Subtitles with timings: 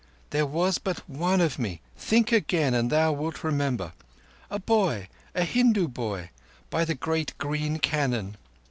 [0.31, 1.79] "There was but one of me.
[1.95, 3.93] Think again and thou wilt remember.
[4.49, 8.37] A boy—a Hindu boy—by the great green cannon."